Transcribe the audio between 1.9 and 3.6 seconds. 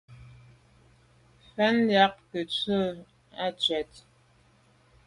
yag ke ntswe à